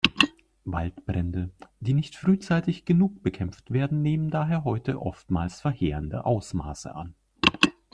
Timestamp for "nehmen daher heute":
4.01-4.99